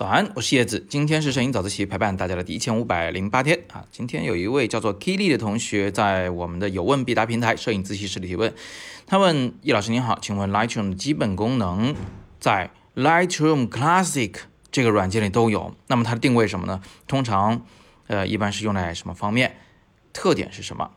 [0.00, 0.86] 早安，我是叶子。
[0.88, 3.84] 今天是摄影早自习陪伴大家的第一千五百零八天啊。
[3.92, 8.54] 今天有一位叫做 Kili 的同学在我们的有问必答平台摄影自习室里提问。
[9.06, 11.94] 他问叶老师您好，请问 Lightroom 的基本功能
[12.38, 14.34] 在 Lightroom Classic
[14.72, 16.80] 这个软件里都有，那么它的定位什么呢？
[17.06, 17.66] 通常
[18.06, 19.58] 呃一般是用在什么方面？
[20.14, 20.92] 特点是什么？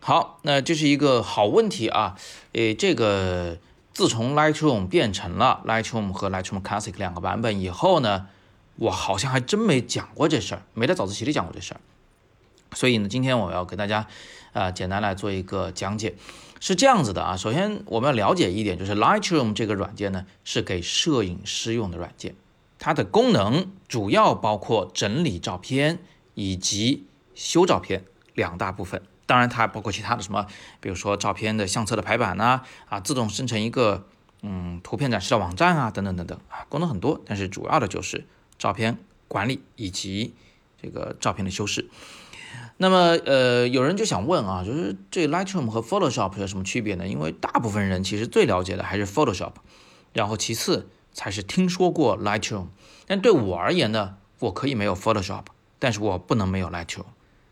[0.00, 2.16] 好，那这是一个好问题啊。
[2.54, 3.58] 诶，这个。
[3.98, 8.28] 自从 Lightroom 变成了 Lightroom 和 Lightroom Classic 两个版本以后呢，
[8.76, 11.80] 我好像还真没讲过这事儿，没在早自习里讲过这事儿。
[12.76, 14.06] 所以呢，今天我要给大家
[14.52, 16.14] 啊简单来做一个讲解。
[16.60, 22.36] 是这样子的啊，首先我们要了解一点，就是 Lightroom 这个软件呢是给摄影师用的软件，
[22.78, 25.98] 它的功能主要包括整理照片
[26.34, 29.02] 以及修照片两大部分。
[29.28, 30.46] 当然，它包括其他的什么，
[30.80, 34.06] 比如说照片的相册的排版呐，啊，自动生成一个
[34.42, 38.26] 嗯图片展示的网站啊，等等等等啊，功能很多，但是主要的就是
[38.58, 38.96] 照片
[39.28, 40.34] 管理以及
[40.80, 41.90] 这个照片的修饰。
[42.78, 47.06] 那么，呃，有人就想问啊，就是这 Lightroom 和 Photoshop 有什么区别呢？
[47.06, 49.52] 因为大部分人其实最了解的还是 Photoshop，
[50.14, 52.68] 然后其次才是听说过 Lightroom。
[53.06, 55.44] 但对我而言呢，我可以没有 Photoshop，
[55.78, 57.04] 但是我不能没有 Lightroom。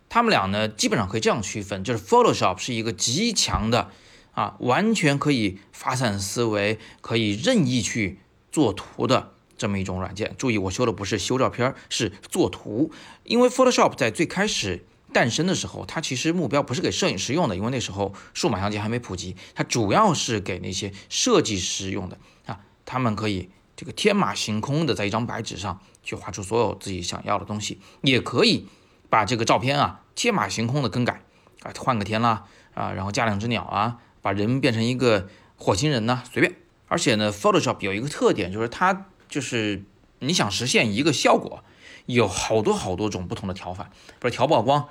[0.08, 3.90] 他们俩呢，基本上可以这样区分，就是 Photoshop 是一个极强的
[4.32, 8.20] 啊，完全可以发散思维，可以任意去
[8.52, 10.34] 做图的这么一种软件。
[10.38, 12.92] 注意，我修的不是修照片，是做图。
[13.24, 22.60] 因为 Photoshop 在最开始诞生的时候，它其实目标不是给摄影师用的，因为那时候数码相机还没普及，它主要是给那些设计师用的啊。
[22.84, 28.68] 他们可以这个天马行空的在一张白纸上去画出所有自己想要的东西，也可以。
[29.08, 31.22] 把这个照片啊天马行空的更改
[31.62, 36.54] 啊，换个天啦啊，然后加两只鸟啊，把人变成一个火星人呢，随便。
[36.88, 39.82] 而且呢，Photoshop 有一个特点，就是它就是
[40.20, 41.64] 你想实现一个效果，
[42.06, 43.90] 有好多好多种不同的调法。
[44.20, 44.88] 不是调曝光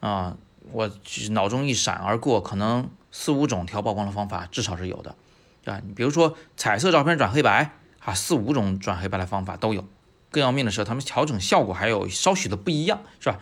[0.00, 0.36] 啊，
[0.70, 0.90] 我
[1.30, 5.16] 脑中一闪而过，可能四五种调曝光的方法至少是有的，
[5.64, 5.80] 对吧？
[5.84, 9.84] 你比如说彩色照片转黑白啊，四五种转黑白的方法都有。
[10.30, 13.38] 更要命的是，他们调整效果还有稍许的不一样，是吧？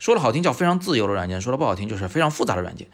[0.00, 2.88] 说的好听叫非常自由的软件，说的不好听就是非常复杂的软件。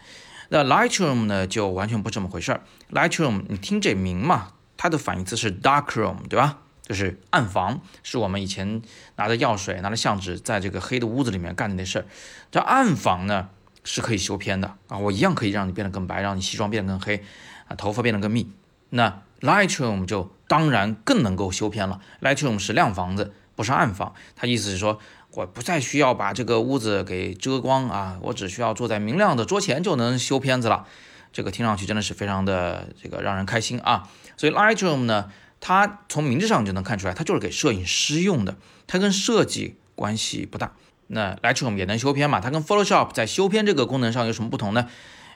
[0.49, 2.61] 那 Lightroom 呢，就完全不是这么回事儿。
[2.93, 6.59] Lightroom，你听这名嘛，它的反义词是 Darkroom，对吧？
[6.83, 8.83] 就是暗房，是我们以前
[9.17, 12.07] 拿着药水、拿着相纸，在这个黑的屋子里面干的那事儿。
[12.51, 13.49] 这暗房呢，
[13.83, 17.25] 是可以修片的啊，我一样可以让你变得更白，让你西装变得更黑，
[17.69, 18.53] 啊，头发变得更密。
[18.91, 22.01] 那 Lightroom 就当然更能够修片了。
[22.21, 24.15] Lightroom 是亮房子，不是暗房。
[24.37, 25.01] 它意思是说，
[25.37, 30.87] 我不再需要把这个屋子给遮光啊，我只需要坐在明亮的桌前就能修片子了。
[31.31, 34.09] 这个听上去真的是非常的这个让人开心啊。
[34.39, 35.31] 所以 Lightroom 呢，
[35.61, 40.73] 它从名字上就能看出来，它就是给摄影师用的，它跟设计关系不大。
[41.09, 42.41] 那 Lightroom 也能修片嘛？
[42.41, 44.89] 它跟 Photoshop 在修片这个功能上有什么不同呢？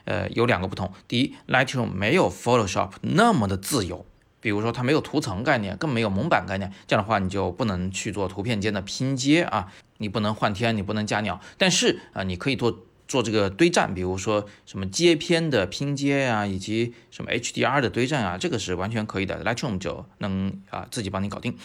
[0.05, 0.91] 呃，有两个不同。
[1.07, 4.03] 第一，Lightroom 没有 Photoshop 那么的自由，
[4.41, 6.73] 比如说它没有图层概念，更没有蒙版概念。
[6.87, 11.39] 这样的话，你就不能去做图片间的拼接啊，你不能换天，你不能加鸟。
[11.57, 19.43] 但是啊，你可以做做这个堆栈，比如说什么接片的拼接啊，以及什么 HDR 的堆栈啊，这个是完全可以的。
[19.45, 21.57] Lightroom 就能啊自己帮你搞定。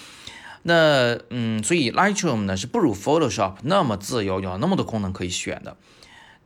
[0.62, 5.76] 那嗯，所以 Lightroom 呢是不如 Photoshop 那么自由，有那么多功能可以选的。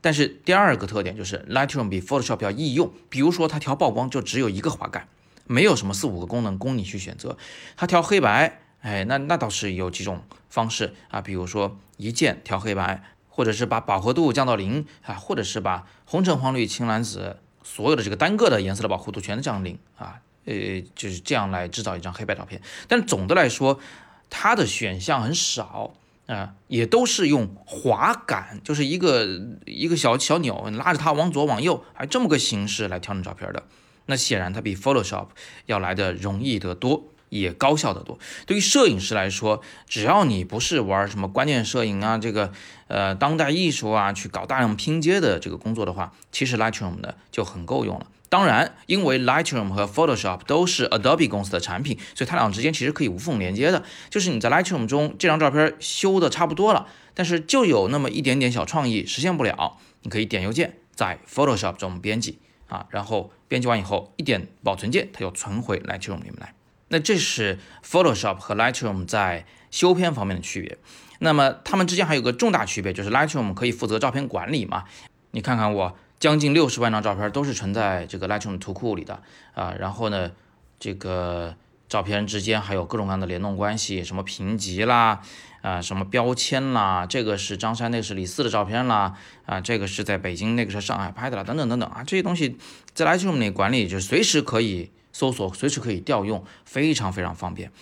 [0.03, 5.09] 但是第二个特点就是 Lightroom 比 Photoshop 要易用，比如说它调曝光就只有一个滑杆，
[5.47, 7.37] 没有什么四五个功能供你去选择。
[7.77, 22.61] 它调黑白，哎，那那倒是有几种方式啊，比如说一键调黑白，或者是把饱和度降到零啊，或者是把红橙黄绿青蓝紫所有的这个单个的颜色的饱和度全都降零啊，呃，就是这样来制造一张黑白照片。
[22.89, 23.81] 但总的来说，
[24.29, 25.95] 它的选项很少。
[26.27, 29.27] 啊，也都是用滑杆，就是一个
[29.67, 33.65] 一个小小钮，拉着它往左往右，还这么个形式来调整照片的。
[34.11, 35.29] 那显然它比 Photoshop
[35.65, 38.19] 要来的容易得多，也高效得多。
[38.45, 42.53] 对于摄影师来说，只要你不是玩什么关键摄影啊，这个
[42.89, 48.07] 呃当代艺术啊，去搞大量拼接的这个工作的话，其实 Lightroom 呢就很够用了。
[48.29, 53.83] 当然，因为 Lightroom 和 Photoshop 都是 Adobe 公司的产品，所以它俩之间其实可以无缝连接的。
[54.09, 62.39] 就是你在 Lightroom 中这张照片修的差不多了，但是就有那么一点点小创意实现不了，你可以点右键在 Photoshop 中编辑
[62.71, 66.55] 啊，然后编辑完以后一点保存键，它就存回 Lightroom 里面来。
[66.89, 70.79] 那这是 Photoshop 和 Lightroom 在修片方面的区别。
[71.19, 74.85] 那么它们之间还有个重大区别，就是 Lightroom 可以负责照片管理嘛？
[75.33, 75.97] 你看看我。
[76.21, 79.23] 将近六十万张照片都是存在这个 Lightroom 图库里的
[79.55, 80.31] 啊，然后呢，
[80.79, 81.57] 这个
[81.91, 85.21] 照片之间还有各种各样的联动关系，什么评级啦，
[85.61, 89.15] 啊，什么标签啦，这个是张三，那个是李四的照片啦，
[89.45, 92.57] 啊，这个是在北京，那个是上海拍的啦，等等等等啊，这些东西
[92.95, 97.73] 在 Lightroom 里管理就是随时可以搜索，随时可以调用，非常非常方便。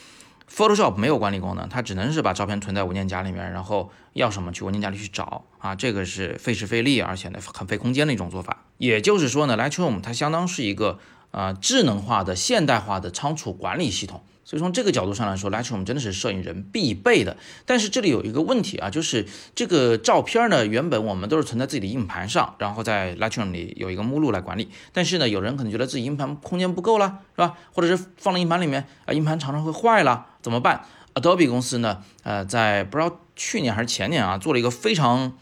[0.50, 8.64] Photoshop 没有管理功能，它只能是把照片存在文件夹里面，然后要什么去文件夹里去找啊，这个是费时费力，而且呢很费空间的一种做法。
[8.78, 10.98] 也就是说呢，Lightroom 它相当是一个
[11.30, 14.22] 呃智能化的现代化的仓储管理系统。
[14.44, 17.36] 所以从这个角度上来说，Lightroom 真的是摄影人必备的。
[17.66, 24.70] 但是这里有一个问题啊，就是这个照片呢，原本我们都是存在自己的硬盘上，然后在 Lightroom 里有一个目录来管理。
[24.90, 27.58] 但是呢，有人可能觉得自己硬盘空间不够了，是吧？
[27.74, 30.82] 或者是放了硬盘里面啊，硬盘常常会坏了，怎么办
[31.12, 35.34] ？Adobe 公司呢，呃，在不知道去年还是前年啊，做了一个非常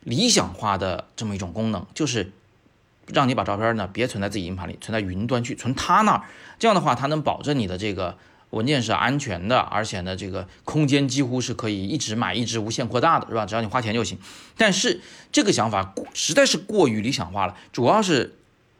[0.00, 2.32] 理想化的这么一种功能，就是
[3.06, 6.22] 让你把照片呢别存在自己硬盘里，存在云端去，存他那儿。
[6.58, 8.16] 这样的话，它能保证你的这个。
[8.52, 13.46] 文件是安全的，而且呢，这个空间几乎是可以一直买一直无限扩大的，是吧？
[13.46, 14.18] 只要你花钱就行。
[14.58, 15.00] 但是
[15.32, 18.34] 这个想法实在是过于理想化了，主要是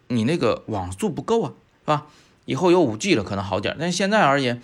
[0.08, 2.06] 你那个网速不够啊，是吧？
[2.44, 4.60] 以后有五 G 了可能好点，但现在而言，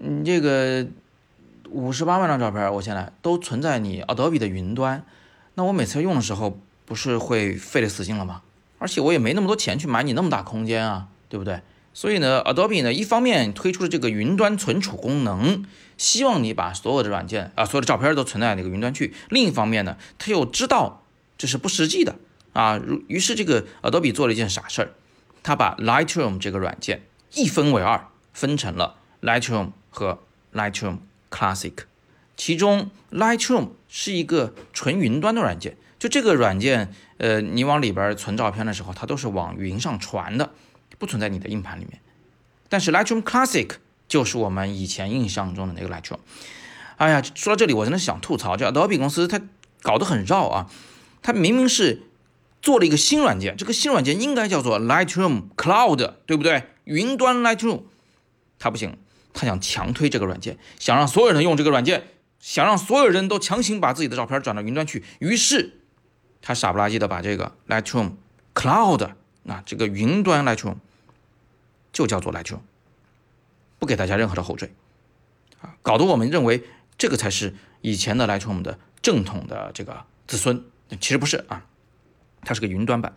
[0.00, 0.86] 你这个
[1.70, 5.06] 五十八万张照片，我现在都存在你 Adobe 的云端，
[5.54, 8.42] 那我每次用的时候不是会费了死劲了吗？
[8.78, 11.60] 而且我也没那么多钱去买你那么大空间啊，对不对？
[11.94, 15.64] 所以呢，Adobe 呢，一方面推出了这个云端存储功能，
[15.96, 21.02] 希望你把所有的软件啊，所有的照片都存在那个云端去；另一方面呢，他又知道
[21.36, 22.14] 这是不实际的
[22.52, 24.90] 啊，于是这个 Adobe 做了一件傻事儿，
[25.42, 27.02] 他把 Lightroom 这个软件
[27.34, 30.20] 一分为二，分成了 Lightroom 和
[30.54, 30.98] Lightroom
[31.30, 31.74] Classic，
[32.36, 40.50] 其中 Lightroom 是一个纯云端的软件，就这个软件，呃，你往里边存照片的时候，它都是往云上传的。
[40.98, 42.00] 不存在你的硬盘里面，
[42.68, 43.70] 但是 Lightroom Classic
[44.08, 46.18] 就是我们以前印象中的那个 Lightroom。
[46.96, 49.40] 哎呀，说到这里，我真的想吐槽，这 Adobe 公司它
[49.80, 50.68] 搞得很绕啊。
[51.22, 52.02] 它明明是
[52.60, 56.64] 做了一个新软件，这个新软件应该叫做 Lightroom Cloud，对不对？
[56.82, 57.82] 云端 Lightroom，
[58.58, 58.98] 它不行，
[59.32, 62.08] 它想强推这个软件，想让所有人用这个软件，
[62.40, 65.04] 想让所有人都强行把自己的照片转到云端去。
[65.20, 65.77] 于是，
[66.48, 68.12] 他傻不拉几的把这个 Lightroom
[68.54, 69.10] Cloud，
[69.42, 70.76] 那这个云端 Lightroom。
[71.92, 72.60] 就叫做 Lightroom，
[73.78, 74.70] 不给大家任何的后缀，
[75.60, 76.62] 啊，搞得我们认为
[76.96, 80.64] 这个才是以前的 Lightroom 的正统的这个子孙，
[81.00, 81.66] 其实不是啊，
[82.42, 83.14] 它是个云端版。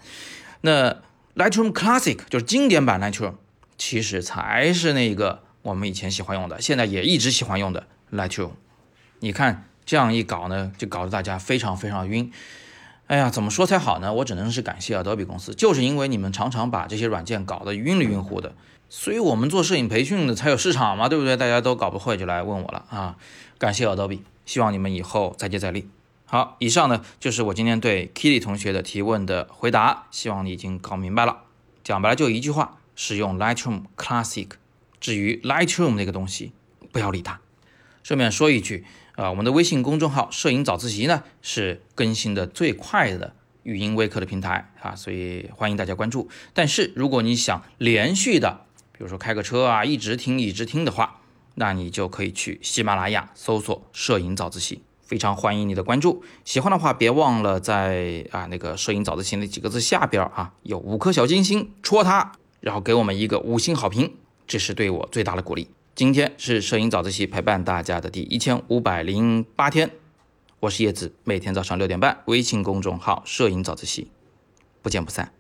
[0.62, 1.02] 那
[1.36, 3.36] Lightroom Classic 就是经典版 Lightroom，
[3.78, 8.52] 其实才是那个我们以前喜欢用的，现在也一直喜欢用的 Lightroom。
[9.20, 12.32] 你看这样一搞呢，就搞得大家非常非常晕。
[13.12, 14.14] 哎呀，怎么说才好呢？
[14.14, 18.56] 我只能是感谢 Adobe 公司，就是因为你们常常把这些软件搞得晕里晕乎的，
[18.88, 21.36] 所以我们做摄影培训的才有市场嘛，对不对？
[21.36, 23.18] 大家都搞不会就来问我了啊！
[23.58, 25.90] 感谢 Adobe，希望你们以后再接再厉。
[26.24, 31.40] 好，以上呢就是我今天对 Kitty 同学的提问的回答，希望你已经搞明白了。
[31.84, 34.48] 讲白了就一句话：使用 Lightroom Classic。
[35.02, 36.54] 至于 Lightroom 那个东西，
[36.94, 37.42] 不要理它。
[38.04, 38.86] 顺便说一句。
[39.22, 46.28] 啊，我们的微信公众号“摄影早自习”呢是更新的最快的语音微课的平台啊，所以欢迎大家关注。
[46.56, 51.22] 但是如果你想连续的，比如说开个车啊，一直听一直听的话，
[51.54, 56.24] 那你就可以去喜马拉雅搜索“摄影早自习”，非常欢迎你的关注。
[56.44, 64.16] 喜欢的话，别忘了在啊那个“摄影早自习”那几个字下边啊有五颗小金星，戳它，然后给我们一个五星好评，
[64.48, 65.68] 这是对我最大的鼓励。
[65.94, 69.92] 今天是摄影早自习陪伴大家的第一千五百零八天，
[70.62, 74.10] 我是叶子，每天早上六点半，微信公众号“摄影早自习”，
[74.82, 75.34] 不见不散。